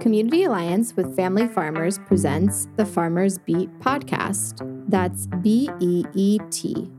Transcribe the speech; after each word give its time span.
Community 0.00 0.44
Alliance 0.44 0.94
with 0.94 1.16
Family 1.16 1.48
Farmers 1.48 1.98
presents 2.00 2.68
the 2.76 2.84
Farmers 2.84 3.38
Beat 3.38 3.70
podcast. 3.80 4.60
That's 4.88 5.26
B 5.26 5.70
E 5.80 6.04
E 6.14 6.38
T. 6.50 6.90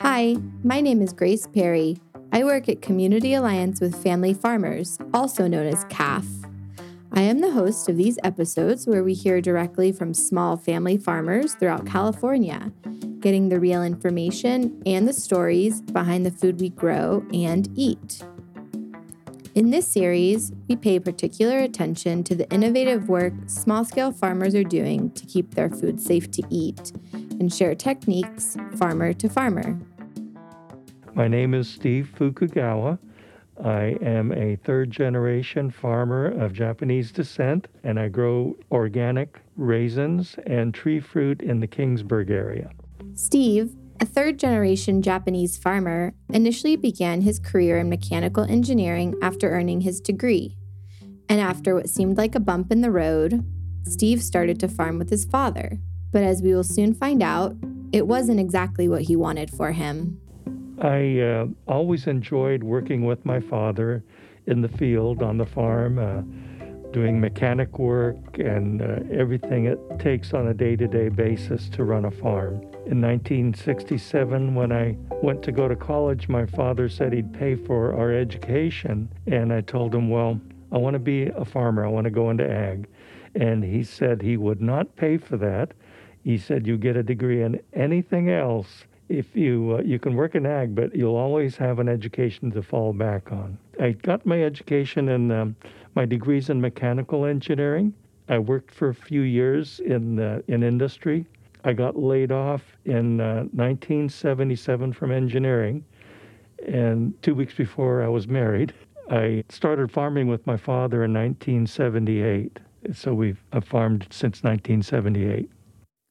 Hi, 0.00 0.36
my 0.64 0.80
name 0.80 1.00
is 1.00 1.12
Grace 1.12 1.46
Perry. 1.46 1.96
I 2.32 2.42
work 2.42 2.68
at 2.68 2.82
Community 2.82 3.34
Alliance 3.34 3.80
with 3.80 4.02
Family 4.02 4.34
Farmers, 4.34 4.98
also 5.14 5.46
known 5.46 5.66
as 5.66 5.84
CAFF. 5.86 6.26
I 7.12 7.22
am 7.22 7.40
the 7.40 7.52
host 7.52 7.88
of 7.88 7.96
these 7.96 8.18
episodes 8.24 8.86
where 8.86 9.04
we 9.04 9.14
hear 9.14 9.40
directly 9.40 9.92
from 9.92 10.12
small 10.12 10.56
family 10.56 10.96
farmers 10.96 11.54
throughout 11.54 11.86
California, 11.86 12.72
getting 13.20 13.48
the 13.48 13.60
real 13.60 13.84
information 13.84 14.82
and 14.86 15.06
the 15.06 15.12
stories 15.12 15.82
behind 15.82 16.26
the 16.26 16.30
food 16.32 16.60
we 16.60 16.70
grow 16.70 17.24
and 17.32 17.68
eat. 17.76 18.22
In 19.60 19.68
this 19.68 19.86
series, 19.86 20.52
we 20.70 20.76
pay 20.76 20.98
particular 20.98 21.58
attention 21.58 22.24
to 22.24 22.34
the 22.34 22.50
innovative 22.50 23.10
work 23.10 23.34
small 23.44 23.84
scale 23.84 24.10
farmers 24.10 24.54
are 24.54 24.64
doing 24.64 25.10
to 25.10 25.26
keep 25.26 25.54
their 25.54 25.68
food 25.68 26.00
safe 26.00 26.30
to 26.30 26.42
eat 26.48 26.92
and 27.12 27.52
share 27.52 27.74
techniques 27.74 28.56
farmer 28.78 29.12
to 29.12 29.28
farmer. 29.28 29.78
My 31.12 31.28
name 31.28 31.52
is 31.52 31.68
Steve 31.68 32.10
Fukagawa. 32.18 32.98
I 33.62 33.98
am 34.00 34.32
a 34.32 34.56
third 34.56 34.90
generation 34.90 35.70
farmer 35.70 36.28
of 36.42 36.54
Japanese 36.54 37.12
descent, 37.12 37.68
and 37.84 38.00
I 38.00 38.08
grow 38.08 38.56
organic 38.70 39.42
raisins 39.56 40.36
and 40.46 40.72
tree 40.72 41.00
fruit 41.00 41.42
in 41.42 41.60
the 41.60 41.68
Kingsburg 41.68 42.30
area. 42.30 42.70
Steve 43.12 43.74
a 44.00 44.06
third 44.06 44.38
generation 44.38 45.02
Japanese 45.02 45.58
farmer, 45.58 46.14
initially 46.30 46.74
began 46.74 47.20
his 47.20 47.38
career 47.38 47.78
in 47.78 47.90
mechanical 47.90 48.44
engineering 48.44 49.14
after 49.20 49.50
earning 49.50 49.82
his 49.82 50.00
degree. 50.00 50.56
And 51.28 51.38
after 51.38 51.74
what 51.74 51.90
seemed 51.90 52.16
like 52.16 52.34
a 52.34 52.40
bump 52.40 52.72
in 52.72 52.80
the 52.80 52.90
road, 52.90 53.44
Steve 53.84 54.22
started 54.22 54.58
to 54.60 54.68
farm 54.68 54.98
with 54.98 55.10
his 55.10 55.26
father. 55.26 55.78
But 56.12 56.22
as 56.22 56.42
we 56.42 56.54
will 56.54 56.64
soon 56.64 56.94
find 56.94 57.22
out, 57.22 57.54
it 57.92 58.06
wasn't 58.06 58.40
exactly 58.40 58.88
what 58.88 59.02
he 59.02 59.16
wanted 59.16 59.50
for 59.50 59.72
him. 59.72 60.18
I 60.80 61.20
uh, 61.20 61.46
always 61.68 62.06
enjoyed 62.06 62.62
working 62.62 63.04
with 63.04 63.24
my 63.26 63.38
father 63.38 64.02
in 64.46 64.62
the 64.62 64.68
field 64.68 65.22
on 65.22 65.36
the 65.36 65.46
farm. 65.46 65.98
Uh, 65.98 66.22
doing 66.92 67.20
mechanic 67.20 67.78
work 67.78 68.16
and 68.38 68.82
uh, 68.82 68.98
everything 69.12 69.66
it 69.66 69.78
takes 70.00 70.34
on 70.34 70.48
a 70.48 70.54
day 70.54 70.74
to 70.74 70.88
day 70.88 71.08
basis 71.08 71.68
to 71.68 71.84
run 71.84 72.04
a 72.04 72.10
farm. 72.10 72.60
In 72.86 73.00
1967, 73.02 74.54
when 74.54 74.72
I 74.72 74.96
went 75.22 75.42
to 75.44 75.52
go 75.52 75.68
to 75.68 75.76
college, 75.76 76.28
my 76.28 76.46
father 76.46 76.88
said 76.88 77.12
he'd 77.12 77.32
pay 77.32 77.54
for 77.54 77.94
our 77.94 78.12
education. 78.12 79.08
And 79.26 79.52
I 79.52 79.60
told 79.60 79.94
him, 79.94 80.08
Well, 80.08 80.40
I 80.72 80.78
want 80.78 80.94
to 80.94 81.00
be 81.00 81.26
a 81.26 81.44
farmer, 81.44 81.84
I 81.84 81.88
want 81.88 82.04
to 82.04 82.10
go 82.10 82.30
into 82.30 82.50
ag. 82.50 82.88
And 83.34 83.62
he 83.62 83.84
said 83.84 84.22
he 84.22 84.36
would 84.36 84.60
not 84.60 84.96
pay 84.96 85.18
for 85.18 85.36
that. 85.36 85.72
He 86.24 86.36
said, 86.36 86.66
You 86.66 86.76
get 86.76 86.96
a 86.96 87.02
degree 87.02 87.42
in 87.42 87.60
anything 87.74 88.30
else 88.30 88.84
if 89.10 89.34
you 89.34 89.76
uh, 89.78 89.82
you 89.82 89.98
can 89.98 90.14
work 90.14 90.34
in 90.34 90.46
ag, 90.46 90.74
but 90.74 90.94
you'll 90.94 91.16
always 91.16 91.56
have 91.56 91.80
an 91.80 91.88
education 91.88 92.50
to 92.52 92.62
fall 92.62 92.92
back 92.92 93.32
on. 93.32 93.58
I 93.78 93.90
got 93.90 94.24
my 94.24 94.42
education 94.42 95.08
and 95.08 95.32
um, 95.32 95.56
my 95.94 96.06
degrees 96.06 96.48
in 96.48 96.60
mechanical 96.60 97.26
engineering. 97.26 97.92
I 98.28 98.38
worked 98.38 98.70
for 98.70 98.88
a 98.88 98.94
few 98.94 99.22
years 99.22 99.80
in 99.80 100.20
uh, 100.20 100.42
in 100.46 100.62
industry. 100.62 101.26
I 101.64 101.72
got 101.72 101.96
laid 101.96 102.32
off 102.32 102.62
in 102.84 103.20
uh, 103.20 103.44
1977 103.52 104.92
from 104.92 105.12
engineering, 105.12 105.84
and 106.66 107.14
two 107.22 107.34
weeks 107.34 107.54
before 107.54 108.02
I 108.02 108.08
was 108.08 108.26
married, 108.28 108.72
I 109.10 109.44
started 109.48 109.90
farming 109.90 110.28
with 110.28 110.46
my 110.46 110.56
father 110.56 111.04
in 111.04 111.12
1978. 111.12 112.58
So 112.92 113.12
we've 113.12 113.42
I've 113.52 113.64
farmed 113.64 114.06
since 114.10 114.42
1978. 114.42 115.50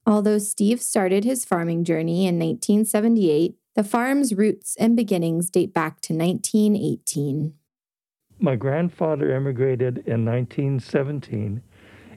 Although 0.06 0.40
Steve 0.40 0.82
started 0.82 1.24
his 1.24 1.46
farming 1.46 1.84
journey 1.84 2.28
in 2.28 2.40
1978, 2.40 3.56
the 3.76 3.84
farm's 3.84 4.34
roots 4.34 4.76
and 4.80 4.96
beginnings 4.96 5.50
date 5.50 5.74
back 5.74 6.02
to 6.02 6.14
1918. 6.14 7.54
My 8.40 8.56
grandfather 8.56 9.32
emigrated 9.32 10.00
in 10.00 10.26
1917. 10.26 11.62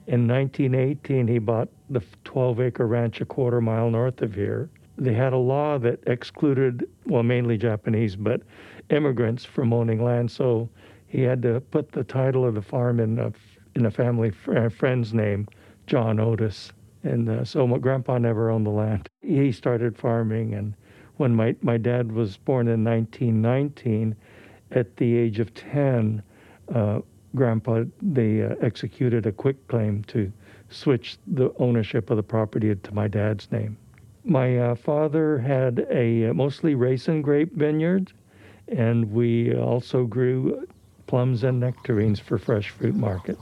In 0.07 0.27
1918, 0.27 1.29
he 1.29 1.39
bought 1.39 1.69
the 1.89 2.03
12 2.25 2.61
acre 2.61 2.87
ranch 2.87 3.21
a 3.21 3.25
quarter 3.25 3.61
mile 3.61 3.91
north 3.91 4.21
of 4.21 4.35
here. 4.35 4.69
They 4.99 5.15
had 5.15 5.33
a 5.33 5.39
law 5.39 5.79
that 5.79 6.01
excluded, 6.07 6.89
well, 7.07 7.23
mainly 7.23 7.57
Japanese, 7.57 8.17
but 8.17 8.43
immigrants 8.91 9.45
from 9.45 9.73
owning 9.73 10.03
land. 10.03 10.31
So 10.31 10.69
he 11.07 11.23
had 11.23 11.41
to 11.43 11.61
put 11.61 11.93
the 11.93 12.05
title 12.05 12.45
of 12.45 12.55
the 12.55 12.63
farm 12.63 12.99
in 12.99 13.19
a, 13.19 13.33
in 13.75 13.87
a 13.87 13.91
family 13.91 14.31
friend's 14.31 15.15
name, 15.15 15.49
John 15.87 16.19
Otis. 16.19 16.73
And 17.05 17.29
uh, 17.29 17.45
so 17.45 17.67
my 17.67 17.79
grandpa 17.79 18.19
never 18.19 18.51
owned 18.51 18.67
the 18.67 18.71
land. 18.71 19.09
He 19.21 19.53
started 19.53 19.97
farming, 19.97 20.55
and 20.55 20.75
when 21.17 21.35
my, 21.35 21.57
my 21.63 21.77
dad 21.77 22.13
was 22.13 22.37
born 22.37 22.69
in 22.69 22.85
1919, 22.85 24.17
at 24.73 24.97
the 24.97 25.17
age 25.17 25.39
of 25.39 25.53
10, 25.55 26.23
uh, 26.75 27.01
grandpa, 27.35 27.85
they 28.01 28.43
uh, 28.43 28.55
executed 28.61 29.27
a 29.27 29.33
quitclaim 29.33 30.05
to 30.05 30.33
switch 30.71 31.19
the 31.27 31.53
ownership 31.59 32.11
of 32.11 32.17
the 32.17 32.23
property 32.23 32.75
to 32.75 32.95
my 32.95 33.09
dad's 33.09 33.51
name. 33.53 33.77
My 34.25 34.59
uh, 34.59 34.75
father 34.75 35.39
had 35.39 35.87
a 35.91 36.27
uh, 36.27 36.35
mostly 36.35 36.75
raisin 36.75 37.23
grape 37.23 37.53
vineyard, 37.55 38.13
and 38.69 39.11
we 39.13 39.55
also 39.55 40.05
grew 40.05 40.67
plums 41.07 41.45
and 41.45 41.61
nectarines 41.61 42.21
for 42.21 42.39
fresh 42.39 42.71
fruit 42.71 42.95
market. 42.95 43.39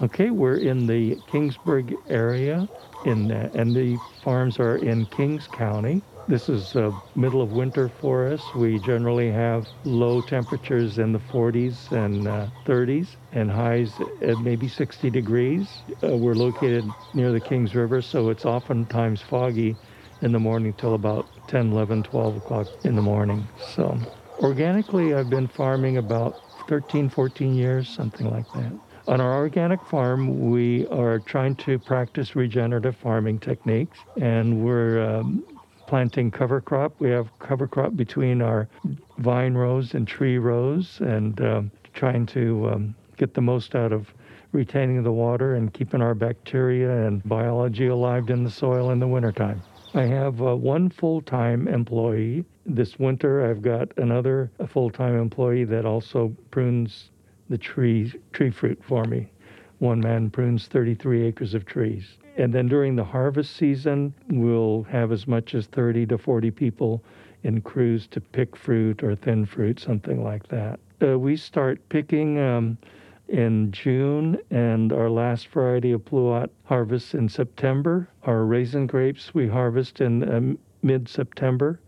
Okay, 0.00 0.30
we're 0.30 0.58
in 0.58 0.86
the 0.86 1.16
Kingsburg 1.28 1.96
area, 2.08 2.68
in 3.04 3.32
uh, 3.32 3.50
and 3.54 3.74
the 3.74 3.98
farms 4.22 4.60
are 4.60 4.76
in 4.76 5.06
Kings 5.06 5.48
County. 5.48 6.02
This 6.28 6.50
is 6.50 6.76
uh, 6.76 6.92
middle 7.14 7.40
of 7.40 7.52
winter 7.52 7.88
for 7.88 8.28
us. 8.30 8.54
We 8.54 8.78
generally 8.78 9.30
have 9.30 9.66
low 9.84 10.20
temperatures 10.20 10.98
in 10.98 11.12
the 11.12 11.18
40s 11.18 11.90
and 11.90 12.28
uh, 12.28 12.48
30s 12.66 13.16
and 13.32 13.50
highs 13.50 13.98
at 14.20 14.38
maybe 14.38 14.68
60 14.68 15.08
degrees. 15.08 15.84
Uh, 16.04 16.18
we're 16.18 16.34
located 16.34 16.92
near 17.14 17.32
the 17.32 17.40
Kings 17.40 17.74
River, 17.74 18.02
so 18.02 18.28
it's 18.28 18.44
oftentimes 18.44 19.22
foggy 19.22 19.78
in 20.20 20.32
the 20.32 20.38
morning 20.38 20.74
till 20.74 20.92
about 20.92 21.26
10, 21.46 21.72
11, 21.72 22.02
12 22.02 22.36
o'clock 22.36 22.66
in 22.84 22.94
the 22.94 23.00
morning. 23.00 23.48
So 23.58 23.98
organically, 24.38 25.14
I've 25.14 25.30
been 25.30 25.48
farming 25.48 25.96
about 25.96 26.36
13, 26.66 27.08
14 27.08 27.54
years, 27.54 27.88
something 27.88 28.28
like 28.30 28.52
that. 28.52 28.78
On 29.06 29.22
our 29.22 29.38
organic 29.38 29.82
farm, 29.86 30.50
we 30.50 30.86
are 30.88 31.20
trying 31.20 31.56
to 31.56 31.78
practice 31.78 32.36
regenerative 32.36 32.96
farming 32.96 33.38
techniques, 33.38 34.00
and 34.20 34.62
we're 34.62 35.02
um, 35.02 35.42
planting 35.88 36.30
cover 36.30 36.60
crop. 36.60 37.00
We 37.00 37.08
have 37.10 37.36
cover 37.38 37.66
crop 37.66 37.96
between 37.96 38.42
our 38.42 38.68
vine 39.16 39.54
rows 39.54 39.94
and 39.94 40.06
tree 40.06 40.36
rows, 40.36 41.00
and 41.00 41.40
um, 41.40 41.70
trying 41.94 42.26
to 42.26 42.68
um, 42.70 42.94
get 43.16 43.32
the 43.32 43.40
most 43.40 43.74
out 43.74 43.90
of 43.90 44.12
retaining 44.52 45.02
the 45.02 45.12
water 45.12 45.54
and 45.54 45.72
keeping 45.72 46.02
our 46.02 46.14
bacteria 46.14 47.06
and 47.06 47.22
biology 47.24 47.86
alive 47.86 48.28
in 48.28 48.44
the 48.44 48.50
soil 48.50 48.90
in 48.90 49.00
the 49.00 49.08
wintertime. 49.08 49.62
I 49.94 50.02
have 50.02 50.42
uh, 50.42 50.54
one 50.54 50.90
full 50.90 51.22
time 51.22 51.66
employee. 51.66 52.44
This 52.66 52.98
winter, 52.98 53.50
I've 53.50 53.62
got 53.62 53.88
another 53.96 54.50
full 54.68 54.90
time 54.90 55.18
employee 55.18 55.64
that 55.64 55.86
also 55.86 56.36
prunes 56.50 57.10
the 57.48 57.56
tree 57.56 58.12
tree 58.32 58.50
fruit 58.50 58.78
for 58.86 59.04
me. 59.04 59.32
One 59.78 60.00
man 60.00 60.28
prunes 60.28 60.66
33 60.66 61.24
acres 61.24 61.54
of 61.54 61.64
trees. 61.64 62.18
And 62.38 62.54
then 62.54 62.68
during 62.68 62.94
the 62.94 63.04
harvest 63.04 63.56
season, 63.56 64.14
we'll 64.28 64.84
have 64.84 65.10
as 65.10 65.26
much 65.26 65.56
as 65.56 65.66
30 65.66 66.06
to 66.06 66.18
40 66.18 66.52
people 66.52 67.02
in 67.42 67.60
crews 67.60 68.06
to 68.06 68.20
pick 68.20 68.54
fruit 68.54 69.02
or 69.02 69.16
thin 69.16 69.44
fruit, 69.44 69.80
something 69.80 70.22
like 70.22 70.46
that. 70.46 70.78
Uh, 71.02 71.18
we 71.18 71.36
start 71.36 71.80
picking 71.88 72.38
um, 72.38 72.78
in 73.26 73.72
June, 73.72 74.38
and 74.52 74.92
our 74.92 75.10
last 75.10 75.48
variety 75.48 75.90
of 75.90 76.04
pluot 76.04 76.48
harvests 76.62 77.12
in 77.12 77.28
September. 77.28 78.08
Our 78.22 78.44
raisin 78.44 78.86
grapes 78.86 79.34
we 79.34 79.48
harvest 79.48 80.00
in 80.00 80.32
um, 80.32 80.58
mid 80.80 81.08
September 81.08 81.80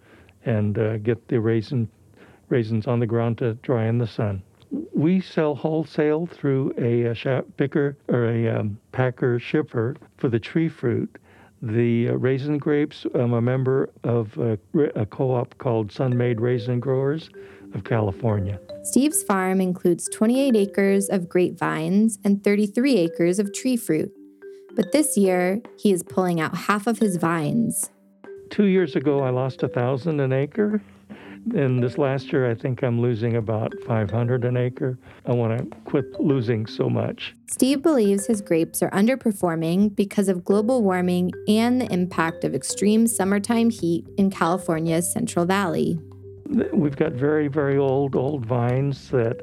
and 0.44 0.76
uh, 0.76 0.98
get 0.98 1.28
the 1.28 1.40
raisin 1.40 1.88
raisins 2.48 2.88
on 2.88 2.98
the 2.98 3.06
ground 3.06 3.38
to 3.38 3.54
dry 3.54 3.86
in 3.86 3.98
the 3.98 4.06
sun 4.06 4.42
we 4.70 5.20
sell 5.20 5.54
wholesale 5.54 6.26
through 6.26 6.72
a, 6.78 7.04
a 7.04 7.42
picker 7.56 7.96
or 8.08 8.26
a 8.26 8.48
um, 8.48 8.78
packer 8.92 9.38
shipper 9.38 9.96
for 10.18 10.28
the 10.28 10.38
tree 10.38 10.68
fruit. 10.68 11.18
The 11.62 12.10
uh, 12.10 12.14
raisin 12.14 12.58
grapes, 12.58 13.06
I'm 13.14 13.34
a 13.34 13.40
member 13.42 13.90
of 14.04 14.36
a, 14.38 14.58
a 14.94 15.04
co 15.06 15.34
op 15.34 15.58
called 15.58 15.92
Sun-Maid 15.92 16.40
Raisin 16.40 16.80
Growers 16.80 17.30
of 17.74 17.84
California. 17.84 18.58
Steve's 18.82 19.22
farm 19.22 19.60
includes 19.60 20.08
28 20.08 20.56
acres 20.56 21.08
of 21.08 21.28
grapevines 21.28 22.18
and 22.24 22.42
33 22.42 22.96
acres 22.96 23.38
of 23.38 23.52
tree 23.52 23.76
fruit. 23.76 24.10
But 24.74 24.92
this 24.92 25.16
year, 25.16 25.60
he 25.78 25.92
is 25.92 26.02
pulling 26.02 26.40
out 26.40 26.56
half 26.56 26.86
of 26.86 26.98
his 26.98 27.16
vines. 27.16 27.90
Two 28.48 28.64
years 28.64 28.96
ago, 28.96 29.20
I 29.20 29.30
lost 29.30 29.62
a 29.62 29.68
thousand 29.68 30.20
an 30.20 30.32
acre 30.32 30.80
And 31.54 31.82
this 31.82 31.98
last 31.98 32.32
year, 32.32 32.50
I 32.50 32.54
think 32.54 32.82
I'm 32.82 33.00
losing 33.00 33.36
about 33.36 33.74
500 33.86 34.44
an 34.44 34.56
acre. 34.56 34.98
I 35.26 35.32
want 35.32 35.58
to 35.58 35.76
quit 35.84 36.20
losing 36.20 36.66
so 36.66 36.88
much. 36.88 37.34
Steve 37.46 37.82
believes 37.82 38.26
his 38.26 38.40
grapes 38.40 38.82
are 38.82 38.90
underperforming 38.90 39.94
because 39.96 40.28
of 40.28 40.44
global 40.44 40.82
warming 40.82 41.32
and 41.48 41.80
the 41.80 41.92
impact 41.92 42.44
of 42.44 42.54
extreme 42.54 43.06
summertime 43.06 43.70
heat 43.70 44.06
in 44.16 44.30
California's 44.30 45.10
Central 45.10 45.44
Valley. 45.46 45.98
We've 46.72 46.96
got 46.96 47.12
very, 47.12 47.48
very 47.48 47.78
old, 47.78 48.16
old 48.16 48.44
vines 48.44 49.10
that 49.10 49.40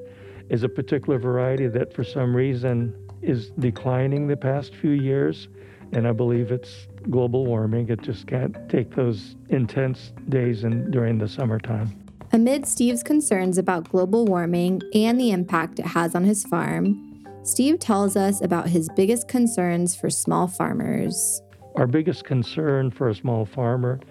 is 0.50 0.64
a 0.64 0.70
particular 0.70 1.20
variety 1.20 1.68
that 1.68 1.94
for 1.94 2.04
some 2.04 2.36
reason 2.36 2.96
is 3.22 3.50
declining 3.60 4.28
the 4.28 4.38
past 4.38 4.76
few 4.76 4.92
years. 4.92 5.48
And 5.94 6.08
I 6.08 6.12
believe 6.12 6.52
it's 6.52 6.88
global 7.10 7.46
warming. 7.46 7.90
It 7.90 8.02
just 8.02 8.28
can't 8.28 8.56
take 8.70 8.96
those 8.96 9.36
intense 9.50 10.12
days 10.30 10.64
in, 10.64 10.92
during 10.92 11.18
the 11.18 11.28
summertime. 11.28 12.08
Amid 12.34 12.66
Steve's 12.66 13.04
concerns 13.04 13.58
about 13.58 13.90
global 13.90 14.26
warming 14.26 14.82
and 14.94 15.20
the 15.20 15.32
impact 15.32 15.80
it 15.80 15.86
has 15.86 16.14
on 16.14 16.26
his 16.26 16.46
farm, 16.46 17.26
Steve 17.44 17.80
tells 17.80 18.18
us 18.18 18.42
about 18.42 18.68
his 18.68 18.90
biggest 18.98 19.30
concerns 19.30 19.96
for 19.96 20.10
small 20.10 20.48
farmers. 20.48 21.42
Our 21.78 21.88
biggest 21.88 22.26
concern 22.26 22.92
for 22.92 23.08
a 23.08 23.16
small 23.16 23.46
farmer 23.46 24.02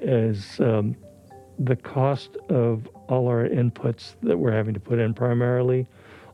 is 0.00 0.58
um, 0.60 0.96
the 1.58 1.76
cost 1.76 2.38
of 2.48 2.88
all 3.08 3.28
our 3.28 3.46
inputs 3.46 4.14
that 4.22 4.38
we're 4.38 4.52
having 4.52 4.72
to 4.72 4.80
put 4.80 4.98
in. 4.98 5.12
Primarily, 5.12 5.86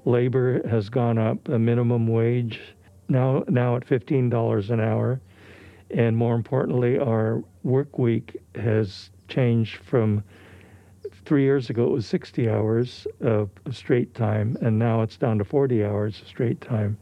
labor 0.05 0.67
has 0.69 0.88
gone 0.88 1.19
up. 1.19 1.43
The 1.44 1.59
minimum 1.59 2.06
wage 2.06 2.61
now 3.08 3.44
now 3.49 3.76
at 3.76 3.85
fifteen 3.85 4.29
dollars 4.29 4.70
an 4.70 4.81
hour, 4.81 5.20
and 5.91 6.17
more 6.17 6.35
importantly, 6.35 6.99
our 6.99 7.43
work 7.62 7.99
week 7.99 8.37
has 8.55 9.11
changed 9.29 9.76
from 9.76 10.23
three 11.25 11.43
years 11.43 11.70
ago 11.70 11.85
it 11.85 11.91
was 11.91 12.06
60 12.06 12.49
hours 12.49 13.06
of 13.20 13.50
straight 13.73 14.14
time, 14.14 14.56
and 14.61 14.79
now 14.79 15.03
it's 15.03 15.17
down 15.17 15.38
to 15.38 15.44
40 15.44 15.85
hours 15.85 16.20
of 16.20 16.29
straight 16.29 16.61
time. 16.61 16.97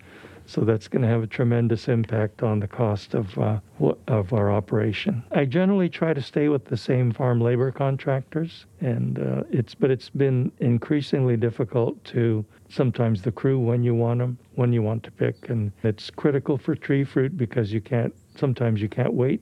So 0.46 0.61
that's 0.61 0.88
going 0.88 1.02
to 1.02 1.08
have 1.08 1.23
a 1.23 1.26
tremendous 1.26 1.88
impact 1.88 2.43
on 2.43 2.61
the 2.61 2.69
cost 2.69 3.14
of 3.14 3.38
uh, 3.38 3.61
of 4.06 4.32
our 4.32 4.52
operation. 4.52 5.25
I 5.32 5.46
generally 5.46 5.88
try 5.88 6.12
to 6.12 6.20
stay 6.20 6.49
with 6.49 6.67
the 6.67 6.76
same 6.76 7.12
farm 7.12 7.41
labor 7.41 7.73
contractors, 7.73 8.67
and 8.81 9.19
uh, 9.19 9.43
it's 9.50 9.75
but 9.75 9.91
it's 9.91 10.11
been 10.11 10.52
increasingly 10.61 11.37
difficult 11.37 12.02
to 12.05 12.44
sometimes 12.69 13.23
the 13.23 13.32
crew 13.32 13.58
when 13.58 13.82
you 13.82 13.94
want 13.94 14.19
them, 14.19 14.38
when 14.55 14.73
you 14.73 14.82
want 14.82 15.02
to 15.05 15.11
pick, 15.11 15.49
and 15.49 15.73
it's 15.82 16.11
critical 16.11 16.58
for 16.58 16.75
tree 16.75 17.05
fruit 17.05 17.37
because 17.37 17.73
you 17.73 17.81
can't 17.81 18.14
sometimes 18.37 18.82
you 18.82 18.88
can't 18.88 19.14
wait 19.14 19.40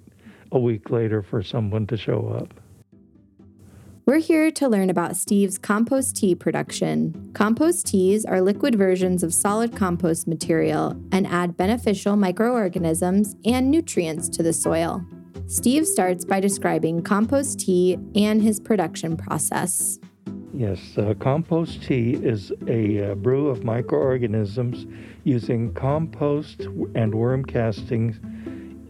a 0.52 0.58
week 0.58 0.90
later 0.90 1.22
for 1.22 1.42
someone 1.42 1.86
to 1.86 1.96
show 1.96 2.28
up. 2.28 2.61
We're 4.04 4.18
here 4.18 4.50
to 4.50 4.68
learn 4.68 4.90
about 4.90 5.16
Steve's 5.16 5.58
compost 5.58 6.16
tea 6.16 6.34
production. 6.34 7.30
Compost 7.34 7.86
teas 7.86 8.24
are 8.24 8.40
liquid 8.40 8.74
versions 8.74 9.22
of 9.22 9.32
solid 9.32 9.76
compost 9.76 10.26
material 10.26 11.00
and 11.12 11.24
add 11.24 11.56
beneficial 11.56 12.16
microorganisms 12.16 13.36
and 13.44 13.70
nutrients 13.70 14.28
to 14.30 14.42
the 14.42 14.52
soil. 14.52 15.04
Steve 15.46 15.86
starts 15.86 16.24
by 16.24 16.40
describing 16.40 17.00
compost 17.02 17.60
tea 17.60 17.96
and 18.16 18.42
his 18.42 18.58
production 18.58 19.16
process. 19.16 20.00
Yes, 20.52 20.98
uh, 20.98 21.14
compost 21.20 21.84
tea 21.84 22.14
is 22.14 22.50
a 22.66 23.12
uh, 23.12 23.14
brew 23.14 23.46
of 23.46 23.62
microorganisms 23.62 24.84
using 25.22 25.72
compost 25.74 26.62
and 26.96 27.14
worm 27.14 27.44
castings 27.44 28.18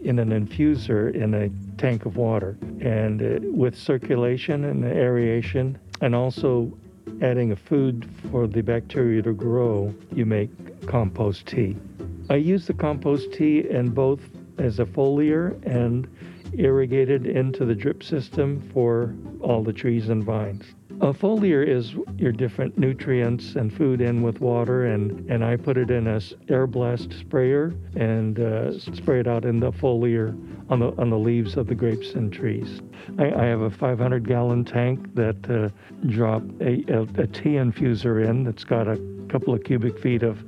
in 0.03 0.19
an 0.19 0.31
infuser 0.31 1.15
in 1.15 1.35
a 1.35 1.51
tank 1.77 2.07
of 2.07 2.17
water. 2.17 2.57
And 2.83 3.23
uh, 3.23 3.39
with 3.45 3.79
circulation 3.79 4.65
and 4.65 4.85
aeration, 4.85 5.79
and 6.01 6.15
also 6.15 6.77
adding 7.21 7.53
a 7.53 7.57
food 7.57 8.09
for 8.31 8.47
the 8.47 8.61
bacteria 8.61 9.23
to 9.23 9.33
grow, 9.33 9.95
you 10.13 10.27
make 10.27 10.51
compost 10.87 11.47
tea. 11.47 11.77
I 12.29 12.37
use 12.37 12.67
the 12.67 12.75
compost 12.75 13.33
tea 13.33 13.69
in 13.71 13.91
both 13.91 14.21
as 14.59 14.81
a 14.81 14.85
foliar 14.85 15.61
and 15.65 16.09
irrigated 16.59 17.27
into 17.27 17.65
the 17.65 17.75
drip 17.75 18.03
system 18.03 18.61
for 18.73 19.15
all 19.41 19.63
the 19.63 19.73
trees 19.73 20.09
and 20.09 20.25
vines. 20.25 20.65
A 21.01 21.13
foliar 21.13 21.67
is 21.67 21.95
your 22.17 22.31
different 22.31 22.79
nutrients 22.79 23.57
and 23.57 23.73
food 23.73 24.01
in 24.01 24.23
with 24.23 24.41
water, 24.41 24.87
and, 24.87 25.29
and 25.31 25.45
I 25.45 25.57
put 25.57 25.77
it 25.77 25.91
in 25.91 26.07
a 26.07 26.21
air 26.49 26.67
blast 26.67 27.13
sprayer 27.13 27.75
and 27.97 28.39
uh, 28.39 28.79
spray 28.79 29.21
it 29.21 29.27
out 29.27 29.45
in 29.45 29.59
the 29.59 29.73
foliar 29.73 30.37
on 30.71 30.79
the 30.79 30.93
on 30.99 31.11
the 31.11 31.19
leaves 31.19 31.57
of 31.57 31.67
the 31.67 31.75
grapes 31.75 32.13
and 32.15 32.33
trees. 32.33 32.81
I, 33.19 33.33
I 33.33 33.45
have 33.47 33.63
a 33.63 33.71
500 33.71 34.27
gallon 34.29 34.65
tank 34.65 35.15
that 35.15 35.51
uh, 35.51 35.71
drop 36.07 36.43
a, 36.61 36.85
a, 36.93 37.03
a 37.23 37.27
tea 37.27 37.57
infuser 37.57 38.25
in 38.25 38.45
that's 38.45 38.65
got 38.65 38.87
a 38.87 39.01
couple 39.29 39.55
of 39.55 39.65
cubic 39.65 39.99
feet 39.99 40.23
of 40.23 40.45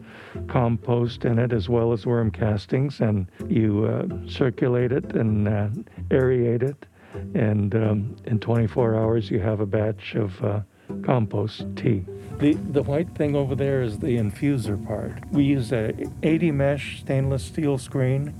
compost 0.46 1.24
in 1.24 1.38
it 1.38 1.52
as 1.52 1.68
well 1.68 1.92
as 1.92 2.06
worm 2.06 2.30
castings, 2.30 3.00
and 3.00 3.26
you 3.48 3.86
uh, 3.86 4.06
circulate 4.28 4.92
it 4.92 5.16
and 5.16 5.48
uh, 5.48 5.68
aerate 6.10 6.62
it 6.62 6.86
and 7.34 7.74
um, 7.74 8.16
in 8.24 8.38
24 8.38 8.96
hours 8.96 9.30
you 9.30 9.40
have 9.40 9.60
a 9.60 9.66
batch 9.66 10.14
of 10.14 10.42
uh, 10.44 10.60
compost 11.02 11.64
tea. 11.76 12.04
The, 12.38 12.54
the 12.54 12.82
white 12.82 13.14
thing 13.14 13.36
over 13.36 13.54
there 13.54 13.82
is 13.82 13.98
the 13.98 14.16
infuser 14.16 14.84
part. 14.86 15.12
We 15.30 15.44
use 15.44 15.72
a 15.72 15.92
80 16.22 16.50
mesh 16.50 17.00
stainless 17.00 17.44
steel 17.44 17.78
screen 17.78 18.34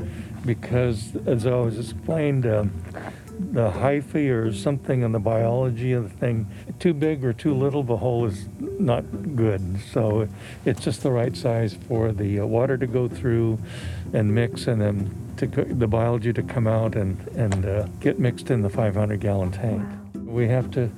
because, 0.44 1.16
as 1.26 1.46
I 1.46 1.54
was 1.54 1.78
explained, 1.78 2.44
um, 2.44 2.72
the 3.38 3.70
hyphae 3.70 4.30
or 4.30 4.52
something 4.52 5.02
in 5.02 5.12
the 5.12 5.20
biology 5.20 5.92
of 5.92 6.10
the 6.10 6.16
thing, 6.18 6.46
too 6.78 6.92
big 6.92 7.24
or 7.24 7.32
too 7.32 7.54
little, 7.54 7.82
the 7.82 7.96
hole 7.96 8.26
is 8.26 8.48
not 8.58 9.04
good. 9.36 9.80
So 9.92 10.28
it's 10.64 10.80
just 10.80 11.02
the 11.02 11.10
right 11.10 11.36
size 11.36 11.76
for 11.88 12.12
the 12.12 12.40
uh, 12.40 12.46
water 12.46 12.76
to 12.76 12.86
go 12.86 13.08
through 13.08 13.58
and 14.12 14.34
mix 14.34 14.66
and 14.66 14.80
then 14.80 15.23
to 15.38 15.46
the 15.46 15.86
biology 15.86 16.32
to 16.32 16.42
come 16.42 16.66
out 16.66 16.96
and, 16.96 17.20
and 17.28 17.66
uh, 17.66 17.86
get 18.00 18.18
mixed 18.18 18.50
in 18.50 18.62
the 18.62 18.70
500 18.70 19.20
gallon 19.20 19.50
tank. 19.50 19.86
We 20.14 20.48
have 20.48 20.70
to 20.72 20.90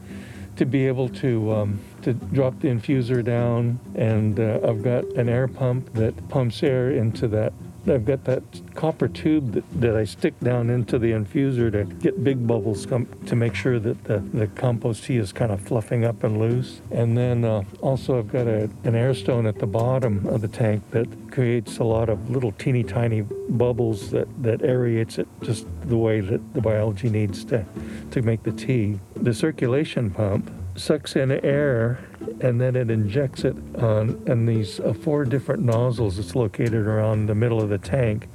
to 0.56 0.65
be 0.65 0.87
able 0.87 1.09
to 1.11 1.53
um, 1.53 1.81
to 2.03 2.15
drop 2.15 2.59
the 2.61 2.69
infuser 2.69 3.23
down, 3.23 3.79
and 3.94 4.41
uh, 4.41 4.61
I've 4.65 4.83
got 4.83 5.05
an 5.17 5.29
air 5.29 5.49
pump 5.49 5.93
that 5.94 6.29
pumps 6.29 6.62
air 6.62 6.91
into 6.91 7.29
that 7.29 7.53
I've 7.88 8.05
got 8.05 8.25
that 8.25 8.43
copper 8.75 9.09
tube 9.09 9.53
that, 9.53 9.81
that 9.81 9.97
I 9.97 10.05
stick 10.05 10.38
down 10.41 10.71
into 10.71 10.99
the 10.99 11.12
infuser 11.12 11.71
to 11.73 11.85
get 11.85 12.23
big 12.23 12.47
bubbles 12.47 12.87
come, 12.87 13.06
to 13.27 13.37
make 13.37 13.55
sure 13.55 13.79
that 13.79 14.05
the, 14.05 14.19
the 14.19 14.47
compost 14.49 15.05
tea 15.05 15.17
is 15.17 15.33
kind 15.33 15.53
of 15.53 15.61
fluffing 15.61 16.05
up 16.05 16.25
and 16.25 16.38
loose. 16.38 16.81
And 16.91 17.17
then 17.17 17.44
uh, 17.44 17.63
also 17.81 18.19
I've 18.19 18.31
got 18.31 18.46
a, 18.46 18.69
an 18.84 18.94
air 18.94 19.15
stone 19.15 19.46
at 19.46 19.58
the 19.58 19.67
bottom 19.67 20.27
of 20.27 20.41
the 20.41 20.49
tank 20.49 20.82
that 20.91 21.06
creates 21.31 21.79
a 21.79 21.84
lot 21.84 22.08
of 22.08 22.31
little 22.31 22.53
teeny 22.53 22.82
tiny 22.82 23.22
bubbles 23.22 24.10
that, 24.10 24.29
that 24.43 24.60
aerates 24.60 25.19
it 25.19 25.29
just 25.43 25.67
the 25.82 25.96
way 25.96 26.20
that 26.20 26.55
the 26.55 26.60
biology 26.60 27.08
needs 27.08 27.44
to, 27.46 27.65
to 28.10 28.22
make 28.22 28.43
the 28.43 28.53
tea. 28.53 28.99
The 29.15 29.34
circulation 29.34 30.10
pump 30.10 30.51
sucks 30.77 31.17
in 31.17 31.31
air 31.31 31.99
and 32.41 32.61
then 32.61 32.77
it 32.77 32.91
injects 32.91 33.45
it 33.45 33.56
on 33.77 34.23
and 34.27 34.49
these 34.49 34.81
uh, 34.81 34.93
four 34.93 35.25
different 35.25 35.63
nozzles 35.63 36.19
it's 36.19 36.35
located 36.35 36.87
around 36.87 37.27
the 37.27 37.35
middle 37.35 37.61
of 37.61 37.69
the 37.69 37.79
tank. 37.79 38.29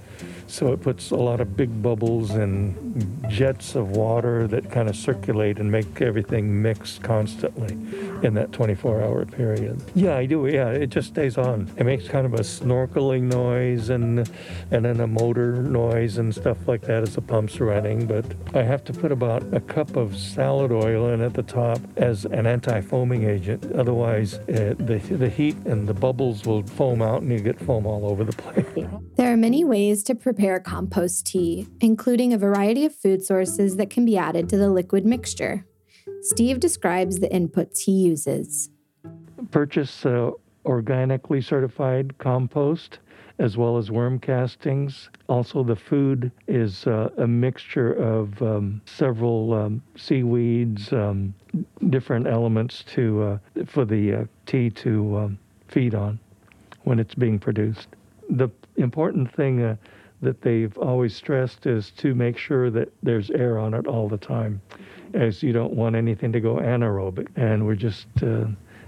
So 0.48 0.74
it 0.74 0.82
puts 0.82 1.12
a 1.12 1.16
lot 1.16 1.40
of 1.40 1.56
big 1.56 1.82
bubbles 1.82 2.32
and 2.32 3.26
jets 3.30 3.76
of 3.76 3.92
water 3.92 4.48
that 4.48 4.70
kind 4.70 4.90
of 4.90 4.96
circulate 4.96 5.60
and 5.60 5.72
make 5.72 6.02
everything 6.02 6.62
mix 6.62 7.00
constantly 7.00 7.78
in 8.24 8.34
that 8.36 8.51
24 8.51 9.01
hour 9.01 9.25
period. 9.25 9.82
Yeah, 9.96 10.16
I 10.16 10.25
do. 10.25 10.48
Yeah, 10.48 10.70
it 10.70 10.88
just 10.88 11.10
stays 11.10 11.38
on. 11.38 11.72
It 11.78 11.86
makes 11.86 12.08
kind 12.08 12.25
of 12.25 12.34
a 12.34 12.40
snorkeling 12.40 13.24
noise 13.24 13.90
and 13.90 14.30
and 14.72 14.86
then 14.86 15.00
a 15.00 15.08
motor 15.08 15.63
noise 15.63 16.18
and 16.18 16.34
stuff 16.34 16.68
like 16.68 16.82
that 16.82 17.04
as 17.04 17.16
the 17.16 17.22
pump's 17.22 17.60
running. 17.60 18.06
But 18.06 18.25
I 18.54 18.63
have 18.63 18.84
to 18.86 18.94
put 18.94 19.12
about 19.12 19.44
a 19.54 19.60
cup 19.60 19.96
of 19.96 20.18
salad 20.18 20.72
oil 20.72 21.10
in 21.10 21.22
at 21.22 21.34
the 21.34 21.44
top 21.44 21.80
as 21.98 22.25
an 22.25 22.46
anti-foaming 22.46 23.24
agent. 23.24 23.72
Otherwise, 23.74 24.36
uh, 24.36 24.75
the 24.78 24.98
the 24.98 25.30
heat 25.30 25.56
and 25.66 25.88
the 25.88 25.94
bubbles 25.94 26.46
will 26.46 26.63
foam 26.63 27.01
out 27.01 27.22
and 27.22 27.32
you 27.32 27.40
get 27.40 27.60
foam 27.60 27.86
all 27.86 28.06
over 28.06 28.24
the 28.24 28.34
place. 28.44 28.88
There 29.16 29.32
are 29.32 29.38
many 29.38 29.63
ways 29.63 30.04
to 30.04 30.16
prepare 30.16 30.60
compost 30.60 31.25
tea, 31.25 31.68
including 31.80 32.34
a 32.34 32.38
variety 32.38 32.86
of 32.86 32.96
food 32.96 33.24
sources 33.24 33.75
that 33.78 33.90
can 33.90 34.06
be 34.06 34.18
added 34.18 34.50
to 34.50 34.58
the 34.58 34.70
liquid 34.70 35.06
mixture. 35.06 35.66
Steve 36.22 36.60
describes 36.60 37.20
the 37.20 37.28
inputs 37.30 37.80
he 37.80 37.92
uses. 37.92 38.70
Purchase 39.50 40.06
uh, 40.06 40.32
organically 40.66 41.42
certified 41.42 42.16
compost 42.20 43.00
as 43.40 43.58
well 43.58 43.78
as 43.78 43.90
worm 43.90 44.20
castings. 44.20 45.10
Also, 45.28 45.63
the 45.63 45.75
food 45.75 46.32
is 46.48 46.86
uh, 46.86 47.10
a 47.18 47.25
mixture 47.25 47.94
of 47.94 48.40
um, 48.44 48.80
several 48.86 49.54
um, 49.54 49.82
seaweeds, 49.96 50.94
um, 50.94 51.34
different 51.90 52.28
elements 52.28 52.84
to 52.84 53.24
uh, 53.24 53.38
for 53.66 53.84
the 53.84 54.13
uh, 54.13 54.25
tea 54.46 54.70
to 54.70 55.18
um, 55.18 55.40
feed 55.70 55.96
on 55.96 56.20
when 56.84 57.00
it's 57.00 57.16
being 57.16 57.40
produced. 57.40 57.88
The 58.30 58.50
important 58.75 59.34
thing 59.34 59.63
uh, 59.63 59.75
that 60.22 60.40
they've 60.44 60.78
always 60.78 61.16
stressed 61.16 61.66
is 61.66 61.90
to 61.98 62.13
make 62.13 62.38
sure 62.38 62.70
that 62.70 62.90
there's 63.01 63.32
air 63.32 63.58
on 63.58 63.74
it 63.74 63.88
all 63.88 64.08
the 64.08 64.20
time 64.20 64.62
as 65.15 65.44
you 65.44 65.53
don't 65.53 65.74
want 65.74 65.96
anything 65.96 66.32
to 66.32 66.39
go 66.39 66.56
anaerobic. 66.56 67.27
And 67.36 67.65
we're 67.65 67.75
just 67.75 68.08
uh, 68.22 68.46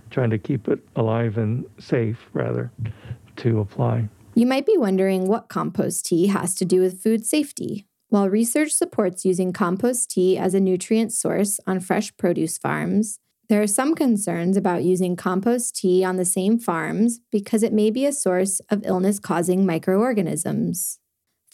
trying 0.10 0.30
to 0.30 0.38
keep 0.38 0.68
it 0.68 0.80
alive 0.96 1.38
and 1.38 1.65
safe, 1.80 2.18
rather, 2.34 2.72
to 3.38 3.60
apply. 3.60 4.10
You 4.36 4.46
might 4.46 4.65
be 4.65 4.77
wondering 4.77 5.27
what 5.27 5.50
compost 5.50 6.06
tea 6.06 6.27
has 6.27 6.56
to 6.56 6.65
do 6.65 6.82
with 6.82 7.01
food 7.01 7.25
safety. 7.25 7.86
While 8.10 8.30
research 8.30 8.72
supports 8.72 9.25
using 9.25 9.53
compost 9.53 10.12
tea 10.12 10.38
as 10.38 10.53
a 10.53 10.60
nutrient 10.60 11.12
source 11.12 11.60
on 11.65 11.80
fresh 11.80 12.15
produce 12.18 12.58
farms, 12.58 13.20
there 13.50 13.62
are 13.62 13.68
some 13.68 13.94
concerns 13.94 14.56
about 14.56 14.84
using 14.84 15.15
compost 15.15 15.75
tea 15.75 16.03
on 16.03 16.15
the 16.15 16.25
same 16.25 16.58
farms 16.58 17.20
because 17.32 17.62
it 17.62 17.74
may 17.74 17.92
be 17.92 18.06
a 18.06 18.13
source 18.13 18.60
of 18.70 18.86
illness 18.86 19.20
causing 19.20 19.65
microorganisms. 19.65 21.00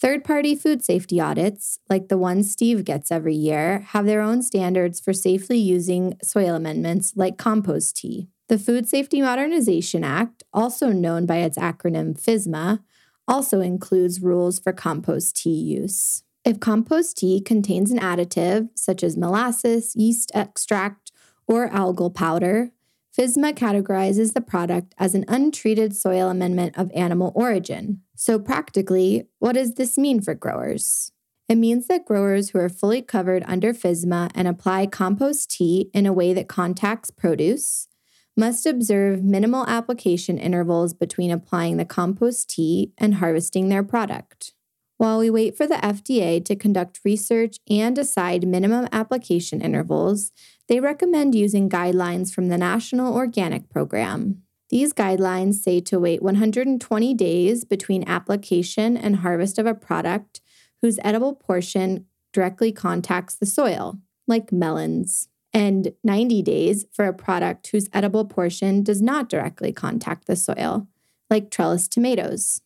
Third 0.00 0.24
party 0.24 0.54
food 0.54 0.82
safety 0.82 1.20
audits, 1.20 1.78
like 1.90 2.08
the 2.08 2.16
one 2.16 2.42
Steve 2.42 2.84
gets 2.84 3.12
every 3.12 3.34
year, 3.34 3.80
have 3.88 4.06
their 4.06 4.22
own 4.22 4.42
standards 4.42 4.98
for 4.98 5.12
safely 5.12 5.58
using 5.58 6.16
soil 6.22 6.54
amendments 6.54 7.12
like 7.16 7.36
compost 7.36 7.98
tea. 7.98 8.28
The 8.48 8.58
Food 8.58 8.88
Safety 8.88 9.20
Modernization 9.20 10.02
Act, 10.02 10.42
also 10.54 10.88
known 10.88 11.26
by 11.26 11.36
its 11.36 11.58
acronym 11.58 12.18
FSMA, 12.18 12.80
also 13.28 13.60
includes 13.60 14.22
rules 14.22 14.58
for 14.58 14.72
compost 14.72 15.36
tea 15.36 15.50
use. 15.50 16.22
If 16.46 16.60
compost 16.60 17.18
tea 17.18 17.42
contains 17.42 17.90
an 17.90 17.98
additive, 17.98 18.70
such 18.74 19.04
as 19.04 19.18
molasses, 19.18 19.94
yeast 19.94 20.32
extract, 20.34 21.12
or 21.46 21.68
algal 21.68 22.12
powder, 22.12 22.72
FSMA 23.18 23.54
categorizes 23.54 24.34
the 24.34 24.40
product 24.40 24.94
as 24.98 25.14
an 25.14 25.24
untreated 25.26 25.96
soil 25.96 26.28
amendment 26.28 26.78
of 26.78 26.92
animal 26.94 27.32
origin. 27.34 28.02
So, 28.14 28.38
practically, 28.38 29.28
what 29.40 29.52
does 29.52 29.74
this 29.74 29.98
mean 29.98 30.20
for 30.20 30.34
growers? 30.34 31.10
It 31.48 31.56
means 31.56 31.88
that 31.88 32.04
growers 32.04 32.50
who 32.50 32.58
are 32.60 32.68
fully 32.68 33.02
covered 33.02 33.42
under 33.48 33.72
FSMA 33.72 34.30
and 34.36 34.46
apply 34.46 34.86
compost 34.86 35.50
tea 35.50 35.90
in 35.92 36.06
a 36.06 36.12
way 36.12 36.32
that 36.32 36.48
contacts 36.48 37.10
produce, 37.10 37.88
must 38.36 38.64
observe 38.64 39.24
minimal 39.24 39.66
application 39.66 40.38
intervals 40.38 40.94
between 40.94 41.32
applying 41.32 41.76
the 41.76 41.84
compost 41.84 42.50
tea 42.50 42.92
and 42.96 43.16
harvesting 43.16 43.68
their 43.68 43.82
product. 43.82 44.54
While 45.00 45.20
we 45.20 45.30
wait 45.30 45.56
for 45.56 45.66
the 45.66 45.76
FDA 45.76 46.44
to 46.44 46.54
conduct 46.54 47.00
research 47.06 47.56
and 47.70 47.96
decide 47.96 48.46
minimum 48.46 48.86
application 48.92 49.62
intervals, 49.62 50.30
they 50.68 50.78
recommend 50.78 51.34
using 51.34 51.70
guidelines 51.70 52.30
from 52.30 52.48
the 52.48 52.58
National 52.58 53.14
Organic 53.14 53.70
Program. 53.70 54.42
These 54.68 54.92
guidelines 54.92 55.54
say 55.54 55.80
to 55.80 55.98
wait 55.98 56.20
120 56.20 57.14
days 57.14 57.64
between 57.64 58.06
application 58.06 58.98
and 58.98 59.16
harvest 59.16 59.58
of 59.58 59.64
a 59.64 59.72
product 59.72 60.42
whose 60.82 60.98
edible 61.02 61.34
portion 61.34 62.04
directly 62.34 62.70
contacts 62.70 63.36
the 63.36 63.46
soil, 63.46 64.00
like 64.26 64.52
melons 64.52 65.28
and 65.54 65.94
90 66.04 66.42
days 66.42 66.84
for 66.92 67.06
a 67.06 67.14
product 67.14 67.68
whose 67.68 67.88
edible 67.94 68.26
portion 68.26 68.82
does 68.82 69.00
not 69.00 69.30
directly 69.30 69.72
contact 69.72 70.26
the 70.26 70.36
soil, 70.36 70.88
like 71.30 71.50
trellis 71.50 71.88
tomatoes. 71.88 72.60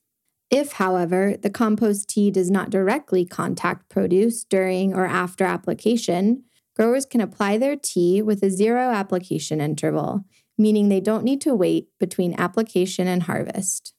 If, 0.51 0.73
however, 0.73 1.37
the 1.41 1.51
compost 1.51 2.09
tea 2.09 2.31
does 2.31 2.51
not 2.51 2.71
directly 2.71 3.25
contact 3.25 3.89
produce 3.89 4.45
during 4.45 4.95
or 4.95 5.07
after 5.07 5.45
application, 5.45 6.45
growers 6.77 7.07
can 7.07 7.21
apply 7.21 7.59
their 7.59 7.77
tea 7.77 8.23
with 8.23 8.43
a 8.43 8.51
zero 8.51 8.91
application 8.91 9.61
interval, 9.61 10.25
meaning 10.57 10.89
they 10.89 11.01
don't 11.01 11.25
need 11.25 11.41
to 11.43 11.55
wait 11.55 11.89
between 11.99 12.39
application 12.39 13.07
and 13.09 13.25
harvest. 13.25 13.95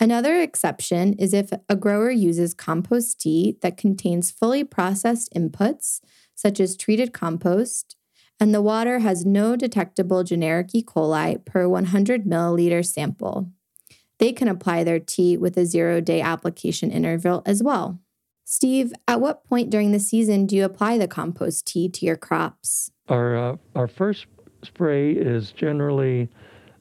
Another 0.00 0.40
exception 0.40 1.12
is 1.14 1.32
if 1.32 1.52
a 1.68 1.76
grower 1.76 2.10
uses 2.10 2.54
compost 2.54 3.20
tea 3.20 3.56
that 3.62 3.76
contains 3.76 4.32
fully 4.32 4.64
processed 4.64 5.32
inputs, 5.32 6.00
such 6.34 6.58
as 6.58 6.76
treated 6.76 7.12
compost, 7.12 7.94
and 8.40 8.52
the 8.52 8.62
water 8.62 8.98
has 8.98 9.24
no 9.24 9.54
detectable 9.54 10.24
generic 10.24 10.70
E. 10.74 10.82
coli 10.82 11.44
per 11.44 11.68
100 11.68 12.24
milliliter 12.24 12.84
sample. 12.84 13.52
They 14.22 14.32
can 14.32 14.46
apply 14.46 14.84
their 14.84 15.00
tea 15.00 15.36
with 15.36 15.56
a 15.56 15.66
zero 15.66 16.00
day 16.00 16.20
application 16.20 16.92
interval 16.92 17.42
as 17.44 17.60
well. 17.60 17.98
Steve, 18.44 18.92
at 19.08 19.20
what 19.20 19.42
point 19.42 19.68
during 19.68 19.90
the 19.90 19.98
season 19.98 20.46
do 20.46 20.54
you 20.54 20.64
apply 20.64 20.96
the 20.96 21.08
compost 21.08 21.66
tea 21.66 21.88
to 21.88 22.06
your 22.06 22.16
crops? 22.16 22.92
Our, 23.08 23.36
uh, 23.36 23.56
our 23.74 23.88
first 23.88 24.26
spray 24.62 25.10
is 25.10 25.50
generally 25.50 26.28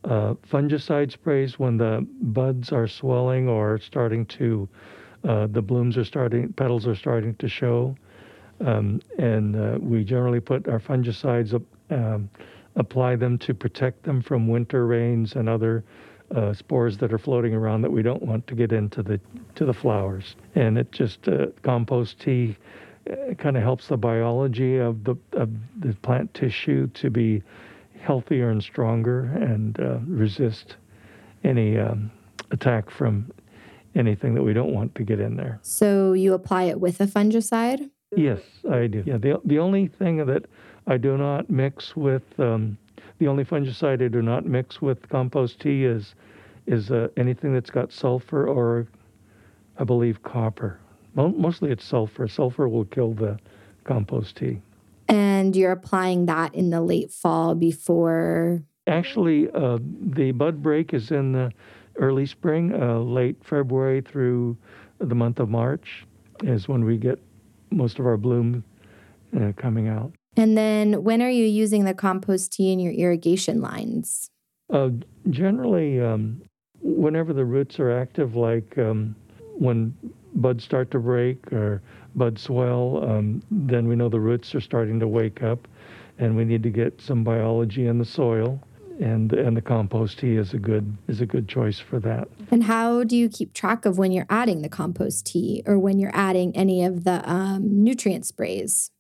uh, 0.04 0.36
fungicide 0.52 1.12
sprays 1.12 1.58
when 1.58 1.78
the 1.78 2.06
buds 2.22 2.72
are 2.72 2.88
swelling 2.88 3.50
or 3.50 3.80
starting 3.80 4.28
to, 4.28 4.70
uh, 5.28 5.48
the 5.48 5.64
blooms 5.64 5.98
are 5.98 6.06
starting, 6.06 6.54
petals 6.54 6.86
are 6.86 6.94
starting 6.94 7.34
to 7.38 7.48
show. 7.48 7.96
Um, 8.64 9.02
and 9.18 9.56
uh, 9.56 9.80
we 9.82 10.04
generally 10.04 10.42
put 10.42 10.68
our 10.68 10.80
fungicides, 10.80 11.60
um, 11.90 12.30
apply 12.76 13.16
them 13.16 13.40
to 13.40 13.56
protect 13.56 14.04
them 14.04 14.22
from 14.22 14.48
winter 14.48 14.86
rains 14.86 15.34
and 15.34 15.50
other 15.50 15.84
uh, 16.36 16.54
spores 16.54 16.98
that 16.98 17.12
are 17.12 17.18
floating 17.18 17.54
around 17.54 17.82
that 17.82 17.92
we 17.92 18.02
don't 18.02 18.24
want 18.24 18.46
to 18.48 18.56
get 18.56 18.72
into 18.72 19.04
the 19.04 19.20
to 19.56 19.66
the 19.66 19.74
flowers. 19.74 20.36
And 20.56 20.78
it 20.78 20.92
just 20.92 21.28
uh, 21.28 21.48
compost 21.62 22.20
tea 22.20 22.56
uh, 23.10 23.34
kind 23.36 23.58
of 23.58 23.64
helps 23.64 23.88
the 23.88 23.98
biology 23.98 24.78
of 24.78 25.04
the 25.04 25.16
of 25.34 25.50
the 25.80 25.94
plant 26.02 26.34
tissue 26.34 26.88
to 26.88 27.10
be 27.10 27.44
healthier 28.00 28.50
and 28.50 28.64
stronger 28.64 29.26
and 29.26 29.80
uh, 29.80 30.00
resist 30.08 30.76
any 31.44 31.78
um, 31.78 32.12
attack 32.52 32.90
from 32.90 33.32
anything 33.96 34.34
that 34.34 34.44
we 34.44 34.54
don't 34.54 34.74
want 34.74 34.96
to 34.96 35.04
get 35.04 35.20
in 35.20 35.36
there. 35.36 35.60
So 35.62 36.14
you 36.14 36.34
apply 36.34 36.64
it 36.64 36.80
with 36.80 37.02
a 37.02 37.06
fungicide? 37.06 37.90
Yes, 38.16 38.40
I 38.70 38.88
do. 38.88 39.04
Yeah, 39.06 39.18
the 39.18 39.40
the 39.46 39.60
only 39.60 39.88
thing 39.88 40.26
that 40.26 40.46
I 40.88 40.98
do 40.98 41.18
not 41.18 41.50
mix 41.50 41.96
with 41.96 42.24
um, 42.40 42.78
the 43.22 43.28
only 43.28 43.46
fungicide 43.46 44.04
I 44.04 44.08
do 44.08 44.24
not 44.24 44.48
mix 44.48 44.82
with 44.82 45.08
compost 45.08 45.62
tea 45.62 45.86
is 45.86 46.16
is 46.66 46.90
uh, 46.90 47.08
anything 47.18 47.54
that's 47.54 47.70
got 47.70 47.94
sulfur 47.94 48.48
or 48.48 48.88
I 49.78 49.84
believe 49.84 50.24
copper. 50.24 50.80
Mostly 51.14 51.72
it's 51.72 51.84
sulfur. 51.84 52.28
Sulfur 52.28 52.68
will 52.68 52.86
kill 52.86 53.14
the 53.14 53.38
compost 53.84 54.38
tea. 54.38 54.60
And 55.08 55.56
you're 55.56 55.72
applying 55.72 56.26
that 56.26 56.56
in 56.56 56.72
the 56.72 56.82
late 56.82 57.12
fall 57.12 57.54
before. 57.54 58.64
Actually, 58.88 59.52
uh, 59.52 59.78
the 59.82 60.32
bud 60.32 60.64
break 60.64 60.92
is 60.92 61.12
in 61.12 61.34
the 61.34 61.52
early 61.98 62.26
spring, 62.26 62.74
uh, 62.74 62.98
late 63.00 63.38
February 63.44 64.02
through 64.02 64.58
the 64.98 65.14
month 65.14 65.40
of 65.40 65.48
March 65.48 66.08
is 66.42 66.68
when 66.68 66.84
we 66.86 66.98
get 66.98 67.20
most 67.70 68.00
of 68.00 68.08
our 68.08 68.18
bloom 68.18 68.64
uh, 69.40 69.52
coming 69.58 69.90
out. 69.90 70.12
And 70.38 70.58
then 70.58 71.04
when 71.04 71.22
are 71.22 71.30
you 71.30 71.46
using 71.46 71.86
the 71.86 71.94
compost 71.94 72.54
tea 72.54 72.72
in 72.72 72.80
your 72.80 72.94
irrigation 72.94 73.62
lines? 73.62 74.30
Uh, 74.72 74.90
generally, 75.30 76.00
um, 76.00 76.42
whenever 76.82 77.34
the 77.34 77.46
roots 77.46 77.80
are 77.80 77.92
active, 77.92 78.36
like 78.36 78.78
um, 78.78 79.16
when 79.58 79.94
buds 80.36 80.64
start 80.64 80.90
to 80.92 81.00
break 81.00 81.52
or 81.52 81.82
buds 82.16 82.44
swell, 82.44 83.04
um, 83.10 83.44
then 83.52 83.88
we 83.88 83.96
know 83.96 84.08
the 84.08 84.20
roots 84.20 84.56
are 84.56 84.62
starting 84.62 85.00
to 85.00 85.08
wake 85.08 85.44
up 85.44 85.68
and 86.18 86.36
we 86.36 86.46
need 86.46 86.64
to 86.64 86.70
get 86.70 87.02
some 87.02 87.24
biology 87.24 87.88
in 87.88 87.98
the 87.98 88.06
soil 88.06 88.62
and 89.00 89.34
and 89.34 89.58
the 89.58 89.62
compost 89.62 90.20
tea 90.20 90.36
is 90.36 90.54
a 90.54 90.60
good 90.60 90.96
is 91.08 91.22
a 91.22 91.26
good 91.26 91.48
choice 91.48 91.80
for 91.80 92.00
that. 92.00 92.28
And 92.52 92.64
how 92.64 93.04
do 93.04 93.18
you 93.18 93.30
keep 93.30 93.54
track 93.54 93.86
of 93.86 93.98
when 93.98 94.12
you're 94.12 94.28
adding 94.30 94.62
the 94.62 94.70
compost 94.70 95.26
tea 95.26 95.64
or 95.66 95.80
when 95.80 95.98
you're 95.98 96.16
adding 96.16 96.56
any 96.56 96.84
of 96.84 97.04
the 97.04 97.28
um, 97.30 97.84
nutrient 97.84 98.26
sprays? 98.26 98.92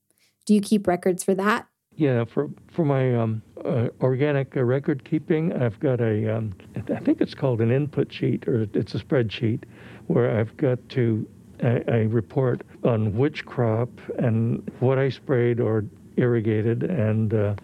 Do 0.45 0.53
you 0.53 0.61
keep 0.61 0.87
records 0.87 1.23
for 1.23 1.35
that? 1.35 1.67
Yeah, 1.95 2.25
for 2.25 2.49
for 2.71 2.85
my 2.85 3.15
um, 3.15 3.41
uh, 3.63 3.89
organic 3.99 4.55
uh, 4.55 4.63
record 4.63 5.03
keeping, 5.03 5.53
I've 5.53 5.79
got 5.79 5.99
a 5.99 6.35
um, 6.35 6.53
I 6.75 6.99
think 6.99 7.21
it's 7.21 7.35
called 7.35 7.61
an 7.61 7.71
input 7.71 8.11
sheet 8.11 8.47
or 8.47 8.67
it's 8.73 8.95
a 8.95 8.99
spreadsheet 8.99 9.63
where 10.07 10.39
I've 10.39 10.55
got 10.57 10.77
to 10.89 11.27
a, 11.63 12.07
report 12.07 12.61
on 12.83 13.15
which 13.15 13.45
crop 13.45 13.89
and 14.17 14.67
what 14.79 14.97
I 14.97 15.09
sprayed 15.09 15.59
or 15.59 15.85
irrigated 16.17 16.83
and 16.83 17.33
uh, 17.33 17.55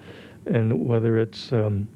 and 0.45 0.85
whether 0.85 1.17
it's 1.17 1.51
um, 1.51 1.87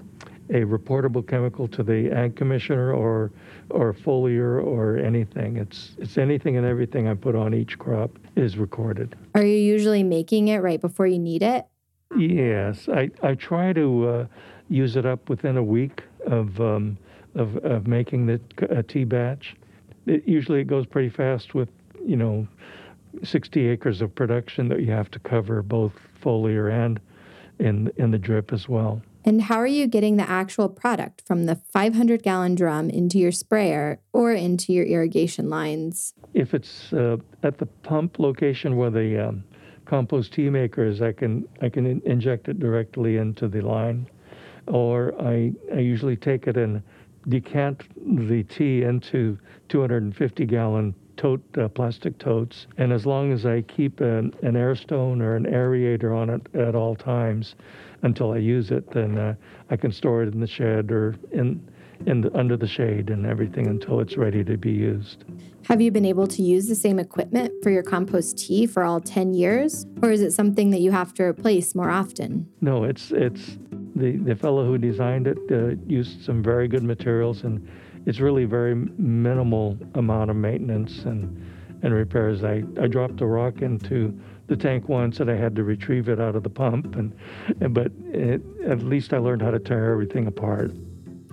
a 0.49 0.61
reportable 0.61 1.25
chemical 1.25 1.67
to 1.67 1.83
the 1.83 2.11
ag 2.11 2.35
commissioner 2.35 2.91
or 2.91 3.31
or 3.71 3.93
foliar 3.93 4.63
or 4.63 4.97
anything. 4.97 5.57
It's 5.57 5.95
it's 5.97 6.17
anything 6.17 6.57
and 6.57 6.65
everything 6.65 7.07
I 7.07 7.13
put 7.13 7.35
on 7.35 7.53
each 7.53 7.77
crop 7.79 8.11
is 8.35 8.57
recorded. 8.57 9.15
Are 9.35 9.43
you 9.43 9.57
usually 9.57 10.03
making 10.03 10.49
it 10.49 10.57
right 10.57 10.79
before 10.79 11.07
you 11.07 11.19
need 11.19 11.43
it? 11.43 11.65
Yes, 12.17 12.89
I, 12.89 13.09
I 13.23 13.35
try 13.35 13.71
to 13.73 14.07
uh, 14.09 14.25
use 14.69 14.95
it 14.95 15.05
up 15.05 15.29
within 15.29 15.57
a 15.57 15.63
week 15.63 16.03
of 16.27 16.59
um, 16.59 16.97
of, 17.35 17.57
of 17.57 17.87
making 17.87 18.25
the 18.25 18.41
uh, 18.69 18.83
tea 18.87 19.05
batch. 19.05 19.55
It, 20.05 20.27
usually 20.27 20.61
it 20.61 20.67
goes 20.67 20.85
pretty 20.85 21.09
fast 21.09 21.53
with 21.53 21.69
you 22.05 22.17
know 22.17 22.47
60 23.23 23.67
acres 23.67 24.01
of 24.01 24.13
production 24.13 24.67
that 24.69 24.81
you 24.81 24.91
have 24.91 25.11
to 25.11 25.19
cover 25.19 25.61
both 25.61 25.93
foliar 26.21 26.71
and 26.71 26.99
in 27.59 27.91
in 27.97 28.11
the 28.11 28.17
drip 28.17 28.51
as 28.51 28.67
well. 28.67 29.01
And 29.23 29.43
how 29.43 29.57
are 29.57 29.67
you 29.67 29.87
getting 29.87 30.17
the 30.17 30.29
actual 30.29 30.67
product 30.67 31.21
from 31.25 31.45
the 31.45 31.55
500 31.55 32.23
gallon 32.23 32.55
drum 32.55 32.89
into 32.89 33.19
your 33.19 33.31
sprayer 33.31 33.99
or 34.13 34.33
into 34.33 34.73
your 34.73 34.85
irrigation 34.85 35.49
lines? 35.49 36.13
If 36.33 36.53
it's 36.53 36.91
uh, 36.93 37.17
at 37.43 37.57
the 37.59 37.65
pump 37.65 38.19
location 38.19 38.77
where 38.77 38.89
the 38.89 39.27
um, 39.27 39.43
compost 39.85 40.33
tea 40.33 40.49
maker 40.49 40.85
is, 40.85 41.01
I 41.01 41.11
can 41.11 41.47
I 41.61 41.69
can 41.69 41.85
in- 41.85 42.01
inject 42.05 42.47
it 42.47 42.59
directly 42.59 43.17
into 43.17 43.47
the 43.47 43.61
line, 43.61 44.07
or 44.67 45.13
I 45.21 45.51
I 45.73 45.79
usually 45.79 46.15
take 46.15 46.47
it 46.47 46.57
and 46.57 46.81
decant 47.27 47.83
the 48.29 48.43
tea 48.43 48.83
into 48.83 49.37
250 49.69 50.45
gallon 50.45 50.95
tote 51.17 51.43
uh, 51.57 51.67
plastic 51.67 52.17
totes, 52.17 52.67
and 52.77 52.91
as 52.91 53.05
long 53.05 53.31
as 53.31 53.45
I 53.45 53.61
keep 53.61 53.99
an, 54.01 54.33
an 54.41 54.55
air 54.55 54.75
stone 54.75 55.21
or 55.21 55.35
an 55.35 55.45
aerator 55.45 56.17
on 56.17 56.29
it 56.29 56.41
at 56.55 56.73
all 56.73 56.95
times 56.95 57.55
until 58.01 58.31
I 58.31 58.37
use 58.37 58.71
it, 58.71 58.89
then 58.91 59.17
uh, 59.17 59.35
I 59.69 59.77
can 59.77 59.91
store 59.91 60.23
it 60.23 60.33
in 60.33 60.39
the 60.39 60.47
shed 60.47 60.91
or 60.91 61.15
in 61.31 61.61
in 62.07 62.21
the, 62.21 62.35
under 62.35 62.57
the 62.57 62.67
shade 62.67 63.11
and 63.11 63.25
everything 63.25 63.67
until 63.67 63.99
it's 63.99 64.17
ready 64.17 64.43
to 64.43 64.57
be 64.57 64.71
used. 64.71 65.23
Have 65.67 65.81
you 65.81 65.91
been 65.91 66.05
able 66.05 66.25
to 66.27 66.41
use 66.41 66.67
the 66.67 66.75
same 66.75 66.97
equipment 66.97 67.53
for 67.61 67.69
your 67.69 67.83
compost 67.83 68.39
tea 68.39 68.65
for 68.65 68.83
all 68.83 68.99
10 68.99 69.35
years, 69.35 69.85
or 70.01 70.09
is 70.09 70.21
it 70.21 70.31
something 70.31 70.71
that 70.71 70.81
you 70.81 70.91
have 70.91 71.13
to 71.15 71.23
replace 71.23 71.75
more 71.75 71.89
often? 71.89 72.49
No, 72.59 72.83
it's 72.83 73.11
it's 73.11 73.57
the 74.01 74.17
the 74.17 74.35
fellow 74.35 74.65
who 74.65 74.77
designed 74.77 75.27
it 75.27 75.37
uh, 75.51 75.75
used 75.87 76.23
some 76.23 76.43
very 76.43 76.67
good 76.67 76.83
materials 76.83 77.43
and 77.43 77.67
it's 78.05 78.19
really 78.19 78.45
very 78.45 78.75
minimal 78.97 79.77
amount 79.95 80.29
of 80.29 80.35
maintenance 80.35 81.03
and 81.05 81.21
and 81.83 81.93
repairs. 81.93 82.43
I, 82.43 82.63
I 82.79 82.87
dropped 82.87 83.21
a 83.21 83.25
rock 83.25 83.61
into 83.61 84.17
the 84.47 84.55
tank 84.55 84.87
once 84.89 85.19
and 85.19 85.31
I 85.31 85.35
had 85.35 85.55
to 85.55 85.63
retrieve 85.63 86.09
it 86.09 86.19
out 86.19 86.35
of 86.35 86.43
the 86.43 86.49
pump 86.49 86.95
and, 86.95 87.13
and 87.59 87.73
but 87.73 87.91
it, 88.07 88.41
at 88.65 88.83
least 88.83 89.13
I 89.13 89.17
learned 89.17 89.41
how 89.41 89.51
to 89.51 89.59
tear 89.59 89.91
everything 89.91 90.27
apart. 90.27 90.71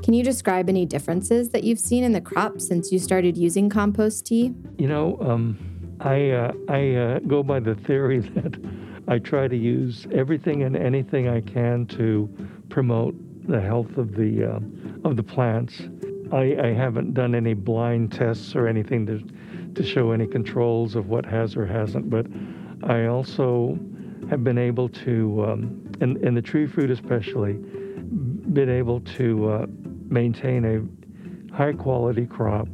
Can 0.02 0.14
you 0.14 0.22
describe 0.22 0.68
any 0.68 0.86
differences 0.86 1.50
that 1.50 1.64
you've 1.64 1.80
seen 1.80 2.04
in 2.04 2.12
the 2.12 2.20
crop 2.20 2.60
since 2.60 2.92
you 2.92 2.98
started 2.98 3.36
using 3.36 3.68
compost 3.68 4.26
tea? 4.26 4.54
You 4.78 4.88
know, 4.88 5.18
um, 5.20 5.58
I 6.00 6.30
uh, 6.30 6.52
I 6.68 6.94
uh, 6.94 7.18
go 7.20 7.42
by 7.42 7.60
the 7.60 7.74
theory 7.74 8.18
that 8.36 8.56
I 9.08 9.18
try 9.18 9.48
to 9.48 9.56
use 9.56 10.06
everything 10.12 10.62
and 10.62 10.76
anything 10.76 11.28
I 11.28 11.40
can 11.40 11.86
to 11.86 12.28
promote 12.68 13.14
the 13.48 13.60
health 13.60 13.96
of 13.96 14.14
the 14.14 14.44
uh, 14.44 14.60
of 15.08 15.16
the 15.16 15.22
plants. 15.22 15.82
I, 16.30 16.56
I 16.62 16.72
haven't 16.74 17.14
done 17.14 17.34
any 17.34 17.54
blind 17.54 18.12
tests 18.12 18.54
or 18.54 18.68
anything 18.68 19.06
to 19.06 19.22
to 19.74 19.82
show 19.82 20.12
any 20.12 20.26
controls 20.26 20.94
of 20.96 21.08
what 21.08 21.24
has 21.26 21.56
or 21.56 21.64
hasn't, 21.64 22.10
but 22.10 22.26
I 22.82 23.06
also 23.06 23.78
have 24.28 24.44
been 24.44 24.58
able 24.58 24.88
to, 24.88 25.44
um, 25.46 25.92
in, 26.00 26.34
the 26.34 26.42
tree 26.42 26.66
fruit 26.66 26.90
especially, 26.90 27.54
been 28.52 28.68
able 28.68 29.00
to 29.00 29.50
uh, 29.50 29.66
maintain 30.08 30.64
a 30.64 31.54
high 31.54 31.72
quality 31.72 32.26
crop 32.26 32.68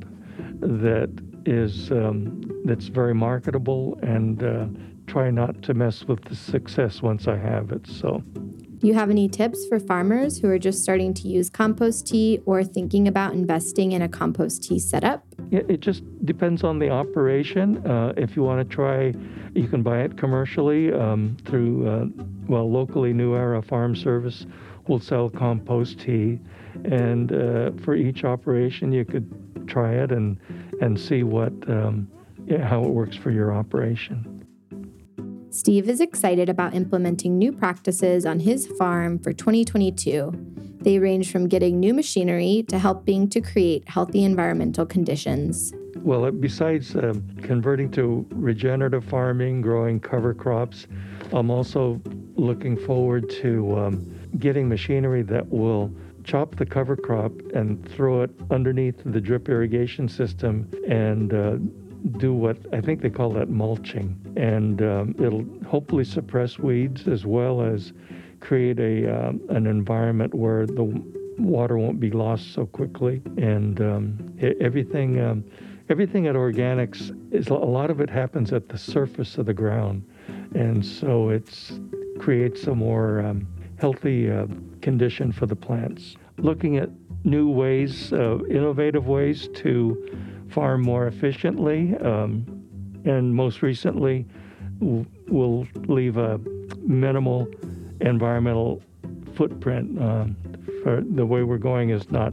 that 0.60 1.10
is 1.46 1.90
um, 1.90 2.40
that's 2.64 2.86
very 2.86 3.14
marketable 3.14 3.98
and 4.02 4.42
uh, 4.42 4.66
try 5.06 5.30
not 5.30 5.62
to 5.62 5.74
mess 5.74 6.04
with 6.04 6.24
the 6.24 6.34
success 6.34 7.02
once 7.02 7.28
I 7.28 7.36
have 7.36 7.70
it. 7.70 7.86
So. 7.86 8.22
Do 8.84 8.88
you 8.88 8.94
have 8.96 9.08
any 9.08 9.30
tips 9.30 9.64
for 9.66 9.80
farmers 9.80 10.38
who 10.38 10.50
are 10.50 10.58
just 10.58 10.82
starting 10.82 11.14
to 11.14 11.26
use 11.26 11.48
compost 11.48 12.06
tea 12.06 12.42
or 12.44 12.62
thinking 12.62 13.08
about 13.08 13.32
investing 13.32 13.92
in 13.92 14.02
a 14.02 14.10
compost 14.10 14.62
tea 14.62 14.78
setup? 14.78 15.24
Yeah, 15.48 15.62
it 15.70 15.80
just 15.80 16.02
depends 16.26 16.62
on 16.62 16.78
the 16.78 16.90
operation. 16.90 17.78
Uh, 17.86 18.12
if 18.18 18.36
you 18.36 18.42
want 18.42 18.68
to 18.68 18.76
try, 18.76 19.14
you 19.54 19.68
can 19.68 19.82
buy 19.82 20.02
it 20.02 20.18
commercially 20.18 20.92
um, 20.92 21.34
through, 21.46 21.88
uh, 21.88 22.04
well, 22.46 22.70
locally, 22.70 23.14
New 23.14 23.34
Era 23.34 23.62
Farm 23.62 23.96
Service 23.96 24.44
will 24.86 25.00
sell 25.00 25.30
compost 25.30 26.00
tea. 26.00 26.38
And 26.84 27.32
uh, 27.32 27.70
for 27.82 27.94
each 27.94 28.22
operation, 28.22 28.92
you 28.92 29.06
could 29.06 29.66
try 29.66 29.94
it 29.94 30.12
and, 30.12 30.36
and 30.82 31.00
see 31.00 31.22
what, 31.22 31.54
um, 31.70 32.06
yeah, 32.46 32.68
how 32.68 32.82
it 32.82 32.90
works 32.90 33.16
for 33.16 33.30
your 33.30 33.50
operation. 33.50 34.33
Steve 35.54 35.88
is 35.88 36.00
excited 36.00 36.48
about 36.48 36.74
implementing 36.74 37.38
new 37.38 37.52
practices 37.52 38.26
on 38.26 38.40
his 38.40 38.66
farm 38.76 39.20
for 39.20 39.32
2022. 39.32 40.32
They 40.80 40.98
range 40.98 41.30
from 41.30 41.46
getting 41.46 41.78
new 41.78 41.94
machinery 41.94 42.64
to 42.66 42.76
helping 42.76 43.30
to 43.30 43.40
create 43.40 43.88
healthy 43.88 44.24
environmental 44.24 44.84
conditions. 44.84 45.72
Well, 45.98 46.28
besides 46.32 46.96
uh, 46.96 47.14
converting 47.40 47.92
to 47.92 48.26
regenerative 48.30 49.04
farming, 49.04 49.60
growing 49.60 50.00
cover 50.00 50.34
crops, 50.34 50.88
I'm 51.32 51.52
also 51.52 52.02
looking 52.34 52.76
forward 52.76 53.30
to 53.42 53.78
um, 53.78 54.30
getting 54.40 54.68
machinery 54.68 55.22
that 55.22 55.48
will 55.48 55.94
chop 56.24 56.56
the 56.56 56.66
cover 56.66 56.96
crop 56.96 57.30
and 57.54 57.88
throw 57.88 58.22
it 58.22 58.30
underneath 58.50 59.00
the 59.04 59.20
drip 59.20 59.48
irrigation 59.48 60.08
system 60.08 60.68
and 60.88 61.32
uh, 61.32 61.58
do 62.18 62.32
what 62.34 62.58
I 62.72 62.80
think 62.80 63.00
they 63.00 63.10
call 63.10 63.30
that 63.30 63.48
mulching. 63.48 64.16
And 64.36 64.82
um, 64.82 65.14
it'll 65.18 65.44
hopefully 65.68 66.04
suppress 66.04 66.58
weeds 66.58 67.08
as 67.08 67.24
well 67.24 67.62
as 67.62 67.92
create 68.40 68.78
a 68.78 69.28
um, 69.28 69.40
an 69.48 69.66
environment 69.66 70.34
where 70.34 70.66
the 70.66 71.02
water 71.38 71.78
won't 71.78 71.98
be 71.98 72.10
lost 72.10 72.52
so 72.52 72.66
quickly. 72.66 73.22
And 73.36 73.80
um, 73.80 74.36
everything 74.60 75.20
um, 75.20 75.44
everything 75.88 76.26
at 76.26 76.34
organics 76.34 77.10
is 77.32 77.48
a 77.48 77.54
lot 77.54 77.90
of 77.90 78.00
it 78.00 78.10
happens 78.10 78.52
at 78.52 78.68
the 78.68 78.78
surface 78.78 79.38
of 79.38 79.46
the 79.46 79.54
ground, 79.54 80.04
and 80.54 80.84
so 80.84 81.30
it's 81.30 81.80
creates 82.18 82.66
a 82.66 82.74
more 82.74 83.20
um, 83.20 83.46
healthy 83.76 84.30
uh, 84.30 84.46
condition 84.82 85.32
for 85.32 85.46
the 85.46 85.56
plants. 85.56 86.16
Looking 86.38 86.76
at 86.76 86.90
new 87.24 87.48
ways, 87.48 88.12
uh, 88.12 88.38
innovative 88.50 89.06
ways 89.06 89.48
to 89.54 90.33
farm 90.54 90.82
more 90.82 91.08
efficiently, 91.08 91.96
um, 91.96 92.46
and 93.04 93.34
most 93.34 93.60
recently, 93.60 94.24
will 94.80 95.66
leave 95.88 96.16
a 96.16 96.40
minimal 96.80 97.48
environmental 98.00 98.80
footprint. 99.34 100.00
Um, 100.00 100.36
for 100.82 101.02
the 101.02 101.26
way 101.26 101.42
we're 101.42 101.58
going 101.58 101.90
is 101.90 102.10
not 102.10 102.32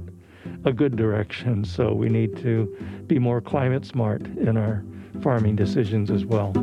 a 0.66 0.72
good 0.72 0.96
direction, 0.96 1.66
so 1.66 1.94
we 1.94 2.10
need 2.10 2.38
to 2.38 2.68
be 3.08 3.18
more 3.18 3.42
climate 3.42 3.86
smart 3.86 4.28
in 4.38 4.56
our 4.56 4.84
farming 5.22 5.56
decisions 5.56 6.12
as 6.12 6.24
well. 6.26 6.54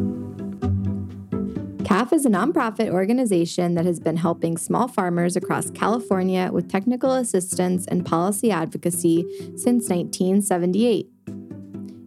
CAFF 1.89 2.13
is 2.13 2.27
a 2.27 2.29
nonprofit 2.29 2.91
organization 2.91 3.75
that 3.75 3.87
has 3.87 3.99
been 3.99 4.19
helping 4.19 4.59
small 4.59 4.89
farmers 4.89 5.37
across 5.37 5.71
California 5.71 6.51
with 6.53 6.71
technical 6.71 7.13
assistance 7.15 7.87
and 7.87 8.05
policy 8.05 8.51
advocacy 8.51 9.25
since 9.57 9.89
1978. 9.89 11.09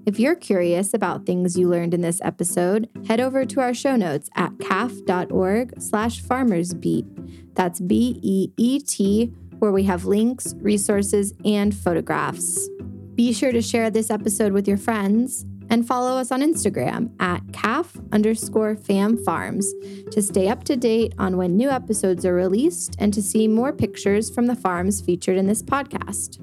If 0.03 0.19
you're 0.19 0.35
curious 0.35 0.95
about 0.95 1.27
things 1.27 1.57
you 1.57 1.69
learned 1.69 1.93
in 1.93 2.01
this 2.01 2.19
episode, 2.23 2.89
head 3.07 3.19
over 3.19 3.45
to 3.45 3.59
our 3.59 3.73
show 3.73 3.95
notes 3.95 4.29
at 4.35 4.57
caff.org 4.59 5.79
slash 5.79 6.23
farmersbeet. 6.23 7.53
That's 7.53 7.79
B-E-E-T, 7.79 9.25
where 9.59 9.71
we 9.71 9.83
have 9.83 10.05
links, 10.05 10.55
resources, 10.57 11.33
and 11.45 11.75
photographs. 11.75 12.67
Be 13.13 13.31
sure 13.31 13.51
to 13.51 13.61
share 13.61 13.91
this 13.91 14.09
episode 14.09 14.53
with 14.53 14.67
your 14.67 14.77
friends 14.77 15.45
and 15.69 15.87
follow 15.87 16.17
us 16.17 16.31
on 16.31 16.41
Instagram 16.41 17.11
at 17.19 17.41
caff 17.53 17.95
underscore 18.11 18.75
fam 18.75 19.23
farms 19.23 19.71
to 20.09 20.21
stay 20.21 20.49
up 20.49 20.63
to 20.63 20.75
date 20.75 21.13
on 21.19 21.37
when 21.37 21.55
new 21.55 21.69
episodes 21.69 22.25
are 22.25 22.33
released 22.33 22.95
and 22.97 23.13
to 23.13 23.21
see 23.21 23.47
more 23.47 23.71
pictures 23.71 24.29
from 24.29 24.47
the 24.47 24.55
farms 24.55 24.99
featured 24.99 25.37
in 25.37 25.45
this 25.45 25.61
podcast. 25.61 26.39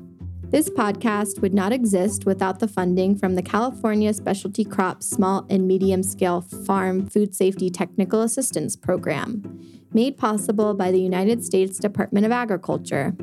This 0.51 0.71
podcast 0.71 1.43
would 1.43 1.53
not 1.53 1.75
exist 1.75 2.25
without 2.25 2.59
the 2.59 2.69
funding 2.69 3.19
from 3.19 3.35
the 3.35 3.43
California 3.43 4.15
Specialty 4.15 4.65
Crops 4.65 5.07
Small 5.07 5.47
and 5.51 5.69
Medium 5.69 6.03
Scale 6.03 6.41
Farm 6.41 7.07
Food 7.07 7.35
Safety 7.35 7.69
Technical 7.69 8.23
Assistance 8.23 8.75
Program, 8.75 9.61
made 9.93 10.17
possible 10.17 10.73
by 10.73 10.91
the 10.91 11.03
United 11.03 11.45
States 11.45 11.79
Department 11.79 12.25
of 12.25 12.33
Agriculture. 12.33 13.15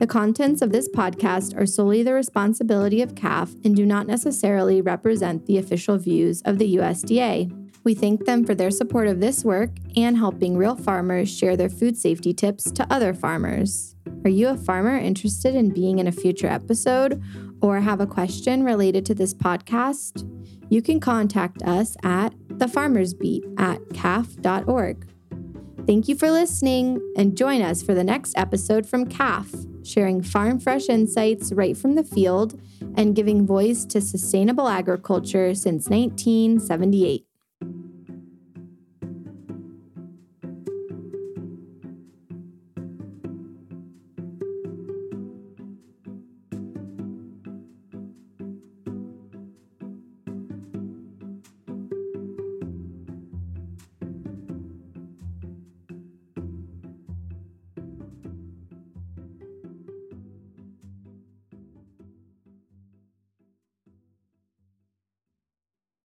The 0.00 0.08
contents 0.08 0.60
of 0.60 0.72
this 0.72 0.88
podcast 0.88 1.56
are 1.56 1.66
solely 1.66 2.02
the 2.02 2.14
responsibility 2.14 3.00
of 3.00 3.14
CAFF 3.14 3.64
and 3.64 3.76
do 3.76 3.86
not 3.86 4.08
necessarily 4.08 4.82
represent 4.82 5.46
the 5.46 5.58
official 5.58 5.98
views 5.98 6.42
of 6.42 6.58
the 6.58 6.74
USDA. 6.74 7.61
We 7.84 7.94
thank 7.94 8.26
them 8.26 8.44
for 8.44 8.54
their 8.54 8.70
support 8.70 9.08
of 9.08 9.20
this 9.20 9.44
work 9.44 9.70
and 9.96 10.16
helping 10.16 10.56
real 10.56 10.76
farmers 10.76 11.36
share 11.36 11.56
their 11.56 11.68
food 11.68 11.96
safety 11.96 12.32
tips 12.32 12.70
to 12.72 12.86
other 12.92 13.12
farmers. 13.12 13.96
Are 14.24 14.30
you 14.30 14.48
a 14.48 14.56
farmer 14.56 14.96
interested 14.96 15.56
in 15.56 15.70
being 15.70 15.98
in 15.98 16.06
a 16.06 16.12
future 16.12 16.46
episode 16.46 17.20
or 17.60 17.80
have 17.80 18.00
a 18.00 18.06
question 18.06 18.62
related 18.62 19.04
to 19.06 19.14
this 19.14 19.34
podcast? 19.34 20.28
You 20.70 20.80
can 20.80 21.00
contact 21.00 21.62
us 21.62 21.96
at 22.04 22.32
the 22.48 22.68
Farmers 22.68 23.14
Beat 23.14 23.44
at 23.58 23.80
caff.org. 23.92 25.08
Thank 25.84 26.06
you 26.06 26.14
for 26.14 26.30
listening 26.30 27.00
and 27.16 27.36
join 27.36 27.62
us 27.62 27.82
for 27.82 27.94
the 27.94 28.04
next 28.04 28.38
episode 28.38 28.86
from 28.86 29.08
CAFF, 29.08 29.86
sharing 29.86 30.22
farm 30.22 30.60
fresh 30.60 30.88
insights 30.88 31.52
right 31.52 31.76
from 31.76 31.96
the 31.96 32.04
field 32.04 32.60
and 32.96 33.16
giving 33.16 33.44
voice 33.44 33.84
to 33.86 34.00
sustainable 34.00 34.68
agriculture 34.68 35.52
since 35.56 35.88
1978. 35.88 37.26